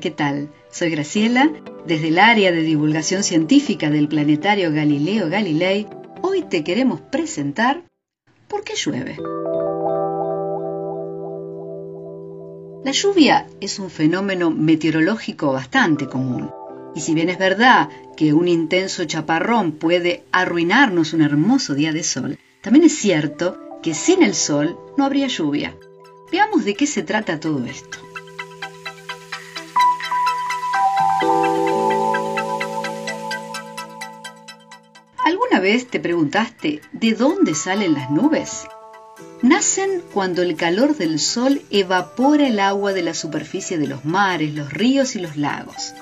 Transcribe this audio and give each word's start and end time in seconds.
¿qué 0.00 0.10
tal? 0.10 0.48
Soy 0.72 0.90
Graciela, 0.90 1.52
desde 1.86 2.08
el 2.08 2.18
área 2.18 2.50
de 2.50 2.62
divulgación 2.62 3.22
científica 3.22 3.90
del 3.90 4.08
planetario 4.08 4.72
Galileo 4.72 5.30
Galilei. 5.30 5.86
Hoy 6.20 6.42
te 6.42 6.64
queremos 6.64 7.00
presentar 7.00 7.84
¿Por 8.48 8.64
qué 8.64 8.74
llueve? 8.74 9.16
La 12.84 12.90
lluvia 12.90 13.46
es 13.60 13.78
un 13.78 13.88
fenómeno 13.88 14.50
meteorológico 14.50 15.52
bastante 15.52 16.08
común. 16.08 16.50
Y 16.96 17.00
si 17.00 17.14
bien 17.14 17.28
es 17.28 17.38
verdad 17.38 17.88
que 18.16 18.32
un 18.32 18.48
intenso 18.48 19.04
chaparrón 19.04 19.72
puede 19.72 20.24
arruinarnos 20.32 21.12
un 21.12 21.22
hermoso 21.22 21.74
día 21.74 21.92
de 21.92 22.02
sol, 22.02 22.36
también 22.62 22.84
es 22.86 22.96
cierto 22.96 23.60
que 23.80 23.94
sin 23.94 24.24
el 24.24 24.34
sol 24.34 24.76
no 24.96 25.04
habría 25.04 25.28
lluvia. 25.28 25.76
Veamos 26.32 26.64
de 26.64 26.74
qué 26.74 26.86
se 26.88 27.04
trata 27.04 27.38
todo 27.38 27.64
esto. 27.64 28.11
Vez 35.62 35.86
te 35.86 36.00
preguntaste 36.00 36.82
de 36.92 37.12
dónde 37.14 37.54
salen 37.54 37.94
las 37.94 38.10
nubes? 38.10 38.66
Nacen 39.40 40.02
cuando 40.12 40.42
el 40.42 40.56
calor 40.56 40.96
del 40.96 41.18
sol 41.18 41.62
evapora 41.70 42.48
el 42.48 42.60
agua 42.60 42.92
de 42.92 43.02
la 43.02 43.14
superficie 43.14 43.78
de 43.78 43.86
los 43.86 44.04
mares, 44.04 44.54
los 44.54 44.72
ríos 44.72 45.16
y 45.16 45.20
los 45.20 45.36
lagos. 45.36 45.94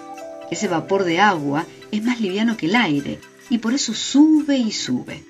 Ese 0.51 0.67
vapor 0.67 1.05
de 1.05 1.21
agua 1.21 1.67
es 1.93 2.03
más 2.03 2.21
liviano 2.21 2.57
que 2.57 2.67
el 2.67 2.75
aire 2.75 3.21
y 3.51 3.59
por 3.59 3.75
eso 3.75 3.95
sube 3.95 4.57
y 4.57 4.73
sube. 4.73 5.23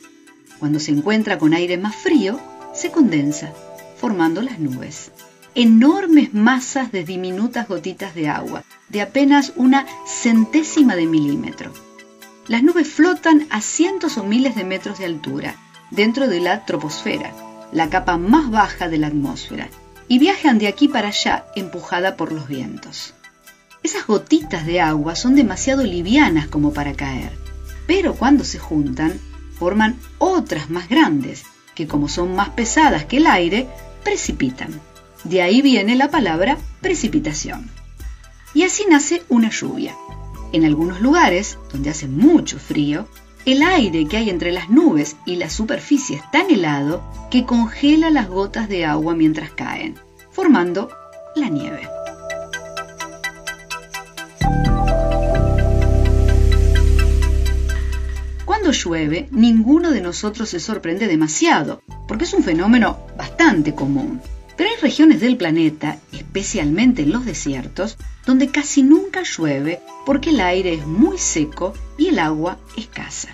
Cuando 0.59 0.79
se 0.80 0.93
encuentra 0.93 1.38
con 1.38 1.52
aire 1.52 1.77
más 1.77 1.96
frío, 1.96 2.40
se 2.73 2.90
condensa, 2.90 3.52
formando 3.96 4.43
las 4.43 4.59
nubes. 4.59 5.10
Enormes 5.55 6.33
masas 6.33 6.93
de 6.93 7.02
diminutas 7.05 7.66
gotitas 7.66 8.15
de 8.15 8.29
agua, 8.29 8.62
de 8.88 9.02
apenas 9.02 9.52
una 9.57 9.87
centésima 10.07 10.95
de 10.95 11.07
milímetro 11.07 11.73
las 12.49 12.63
nubes 12.63 12.88
flotan 12.88 13.46
a 13.51 13.60
cientos 13.60 14.19
o 14.19 14.24
miles 14.24 14.57
de 14.57 14.65
metros 14.65 14.99
de 14.99 15.05
altura, 15.05 15.57
dentro 15.91 16.29
de 16.29 16.41
la 16.41 16.65
troposfera, 16.65 17.33
la 17.73 17.88
capa 17.91 18.16
más 18.16 18.51
baja 18.51 18.88
de 18.88 18.99
la 18.99 19.09
atmósfera, 19.09 19.69
y 20.09 20.19
viajan 20.19 20.59
de 20.59 20.66
aquí 20.66 20.88
para 20.88 21.09
allá 21.09 21.46
empujada 21.55 22.16
por 22.16 22.33
los 22.33 22.49
vientos. 22.49 23.15
Esas 23.83 24.07
gotitas 24.07 24.66
de 24.66 24.80
agua 24.80 25.15
son 25.15 25.35
demasiado 25.35 25.85
livianas 25.85 26.49
como 26.49 26.73
para 26.73 26.95
caer, 26.95 27.33
pero 27.87 28.15
cuando 28.15 28.45
se 28.45 28.59
juntan, 28.59 29.18
forman 29.59 29.99
otras 30.18 30.71
más 30.71 30.88
grandes, 30.88 31.45
que 31.74 31.87
como 31.87 32.09
son 32.09 32.35
más 32.35 32.51
pesadas 32.51 33.05
que 33.05 33.18
el 33.18 33.27
aire, 33.27 33.68
precipitan. 34.02 34.80
De 35.24 35.43
ahí 35.43 35.63
viene 35.63 35.96
la 35.96 36.11
palabra 36.11 36.59
precipitación. 36.80 37.71
Y 38.55 38.65
así 38.65 38.85
nace 38.88 39.23
una 39.29 39.51
lluvia. 39.51 39.95
En 40.52 40.65
algunos 40.65 41.01
lugares, 41.01 41.59
donde 41.73 41.90
hace 41.90 42.09
mucho 42.09 42.59
frío, 42.59 43.06
el 43.46 43.62
aire 43.62 44.06
que 44.06 44.16
hay 44.16 44.30
entre 44.30 44.52
las 44.52 44.68
nubes 44.68 45.16
y 45.24 45.37
la 45.37 45.48
superficie 45.48 46.16
es 46.16 46.30
tan 46.30 46.51
helado 46.51 47.02
que 47.30 47.46
congela 47.46 48.10
las 48.10 48.29
gotas 48.29 48.68
de 48.68 48.84
agua 48.84 49.15
mientras 49.15 49.51
caen, 49.52 49.95
formando 50.30 50.90
la 51.37 51.48
nieve. 51.48 51.88
Cuando 58.45 58.73
llueve, 58.73 59.28
ninguno 59.30 59.90
de 59.90 60.01
nosotros 60.01 60.48
se 60.51 60.60
sorprende 60.60 61.06
demasiado, 61.06 61.80
porque 62.09 62.24
es 62.24 62.34
un 62.34 62.43
fenómeno 62.43 62.98
bastante 63.16 63.74
común. 63.74 64.21
Pero 64.61 64.72
hay 64.72 64.77
regiones 64.83 65.22
del 65.22 65.39
planeta, 65.39 65.97
especialmente 66.12 67.01
en 67.01 67.12
los 67.12 67.25
desiertos, 67.25 67.97
donde 68.27 68.51
casi 68.51 68.83
nunca 68.83 69.23
llueve 69.23 69.81
porque 70.05 70.29
el 70.29 70.41
aire 70.41 70.75
es 70.75 70.87
muy 70.87 71.17
seco 71.17 71.73
y 71.97 72.09
el 72.09 72.19
agua 72.19 72.59
escasa. 72.77 73.31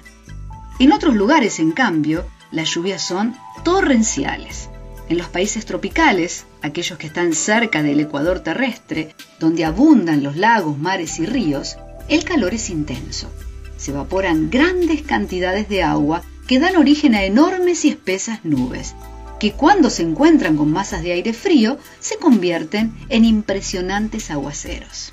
En 0.78 0.92
otros 0.92 1.16
lugares, 1.16 1.58
en 1.58 1.72
cambio, 1.72 2.24
las 2.52 2.72
lluvias 2.72 3.02
son 3.02 3.34
torrenciales. 3.64 4.68
En 5.08 5.18
los 5.18 5.26
países 5.26 5.66
tropicales, 5.66 6.44
aquellos 6.62 6.96
que 6.96 7.08
están 7.08 7.32
cerca 7.32 7.82
del 7.82 7.98
ecuador 7.98 8.38
terrestre, 8.38 9.16
donde 9.40 9.64
abundan 9.64 10.22
los 10.22 10.36
lagos, 10.36 10.78
mares 10.78 11.18
y 11.18 11.26
ríos, 11.26 11.76
el 12.06 12.22
calor 12.22 12.54
es 12.54 12.70
intenso. 12.70 13.28
Se 13.76 13.90
evaporan 13.90 14.48
grandes 14.48 15.02
cantidades 15.02 15.68
de 15.68 15.82
agua 15.82 16.22
que 16.46 16.60
dan 16.60 16.76
origen 16.76 17.16
a 17.16 17.24
enormes 17.24 17.84
y 17.84 17.88
espesas 17.88 18.44
nubes, 18.44 18.94
que 19.38 19.52
cuando 19.52 19.90
se 19.90 20.02
encuentran 20.02 20.56
con 20.56 20.70
masas 20.70 21.02
de 21.02 21.12
aire 21.12 21.32
frío 21.32 21.78
se 22.00 22.16
convierten 22.16 22.94
en 23.08 23.24
impresionantes 23.24 24.30
aguaceros. 24.30 25.12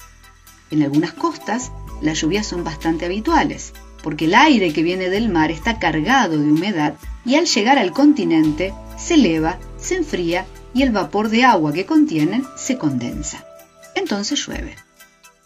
En 0.71 0.83
algunas 0.83 1.13
costas, 1.13 1.71
las 2.01 2.21
lluvias 2.21 2.47
son 2.47 2.63
bastante 2.63 3.05
habituales, 3.05 3.73
porque 4.01 4.25
el 4.25 4.35
aire 4.35 4.73
que 4.73 4.83
viene 4.83 5.09
del 5.09 5.29
mar 5.29 5.51
está 5.51 5.79
cargado 5.79 6.37
de 6.37 6.51
humedad 6.51 6.95
y 7.25 7.35
al 7.35 7.45
llegar 7.45 7.77
al 7.77 7.91
continente 7.91 8.73
se 8.97 9.15
eleva, 9.15 9.59
se 9.77 9.95
enfría 9.95 10.45
y 10.73 10.81
el 10.81 10.91
vapor 10.91 11.29
de 11.29 11.43
agua 11.43 11.73
que 11.73 11.85
contienen 11.85 12.45
se 12.57 12.77
condensa. 12.77 13.45
Entonces 13.95 14.45
llueve. 14.45 14.75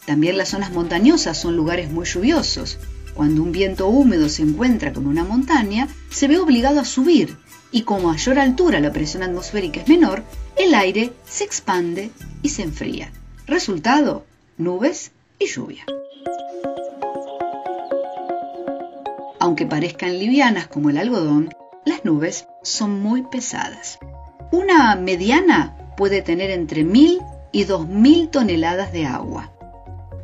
También 0.06 0.38
las 0.38 0.48
zonas 0.48 0.72
montañosas 0.72 1.38
son 1.38 1.56
lugares 1.56 1.90
muy 1.90 2.06
lluviosos. 2.06 2.78
Cuando 3.14 3.42
un 3.42 3.52
viento 3.52 3.88
húmedo 3.88 4.28
se 4.28 4.42
encuentra 4.42 4.92
con 4.92 5.06
una 5.06 5.24
montaña, 5.24 5.88
se 6.08 6.28
ve 6.28 6.38
obligado 6.38 6.80
a 6.80 6.84
subir 6.84 7.36
y 7.70 7.82
como 7.82 8.08
a 8.08 8.12
mayor 8.12 8.38
altura 8.38 8.80
la 8.80 8.92
presión 8.92 9.22
atmosférica 9.22 9.80
es 9.80 9.88
menor, 9.88 10.22
el 10.56 10.74
aire 10.74 11.12
se 11.26 11.44
expande 11.44 12.10
y 12.42 12.48
se 12.48 12.62
enfría. 12.62 13.10
Resultado, 13.46 14.24
nubes 14.56 15.12
y 15.38 15.46
lluvia. 15.46 15.84
Aunque 19.40 19.66
parezcan 19.66 20.18
livianas 20.18 20.66
como 20.66 20.90
el 20.90 20.98
algodón, 20.98 21.54
las 21.84 22.04
nubes 22.04 22.46
son 22.62 23.00
muy 23.00 23.22
pesadas. 23.22 23.98
Una 24.50 24.94
mediana 24.96 25.76
puede 25.96 26.22
tener 26.22 26.50
entre 26.50 26.84
1000 26.84 27.20
y 27.52 27.64
2000 27.64 28.28
toneladas 28.28 28.92
de 28.92 29.06
agua. 29.06 29.52